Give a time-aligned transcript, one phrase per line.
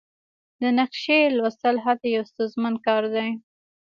[0.61, 3.29] د نقشې لوستل هلته یو ستونزمن کار دی